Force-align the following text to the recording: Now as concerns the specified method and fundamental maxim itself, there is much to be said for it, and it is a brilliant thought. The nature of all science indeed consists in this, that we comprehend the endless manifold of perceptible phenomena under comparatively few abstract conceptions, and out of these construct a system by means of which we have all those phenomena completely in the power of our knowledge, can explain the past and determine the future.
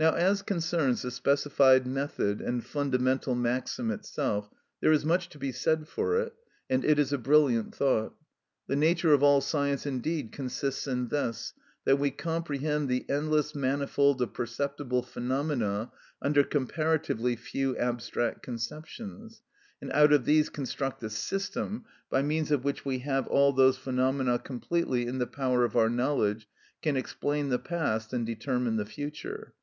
Now 0.00 0.14
as 0.14 0.42
concerns 0.42 1.02
the 1.02 1.12
specified 1.12 1.86
method 1.86 2.40
and 2.40 2.66
fundamental 2.66 3.36
maxim 3.36 3.92
itself, 3.92 4.50
there 4.80 4.90
is 4.90 5.04
much 5.04 5.28
to 5.28 5.38
be 5.38 5.52
said 5.52 5.86
for 5.86 6.20
it, 6.20 6.34
and 6.68 6.84
it 6.84 6.98
is 6.98 7.12
a 7.12 7.18
brilliant 7.18 7.72
thought. 7.72 8.12
The 8.66 8.74
nature 8.74 9.12
of 9.12 9.22
all 9.22 9.40
science 9.40 9.86
indeed 9.86 10.32
consists 10.32 10.88
in 10.88 11.06
this, 11.06 11.52
that 11.84 12.00
we 12.00 12.10
comprehend 12.10 12.88
the 12.88 13.08
endless 13.08 13.54
manifold 13.54 14.20
of 14.20 14.34
perceptible 14.34 15.04
phenomena 15.04 15.92
under 16.20 16.42
comparatively 16.42 17.36
few 17.36 17.76
abstract 17.78 18.42
conceptions, 18.42 19.40
and 19.80 19.92
out 19.92 20.12
of 20.12 20.24
these 20.24 20.48
construct 20.50 21.00
a 21.04 21.10
system 21.10 21.84
by 22.10 22.22
means 22.22 22.50
of 22.50 22.64
which 22.64 22.84
we 22.84 22.98
have 22.98 23.28
all 23.28 23.52
those 23.52 23.78
phenomena 23.78 24.40
completely 24.40 25.06
in 25.06 25.18
the 25.18 25.28
power 25.28 25.64
of 25.64 25.76
our 25.76 25.88
knowledge, 25.88 26.48
can 26.82 26.96
explain 26.96 27.50
the 27.50 27.58
past 27.60 28.12
and 28.12 28.26
determine 28.26 28.74
the 28.74 28.84
future. 28.84 29.54